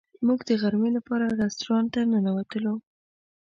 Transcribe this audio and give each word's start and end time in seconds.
موږ 0.27 0.39
د 0.49 0.51
غرمې 0.61 0.89
لپاره 0.97 1.25
رسټورانټ 1.41 1.87
ته 1.93 2.01
ننوتلو. 2.11 2.73